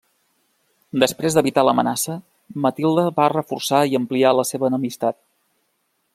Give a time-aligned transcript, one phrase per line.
[1.03, 2.15] Després d'evitar l'amenaça,
[2.65, 5.21] Matilde va reforçar i ampliar la seva enemistat.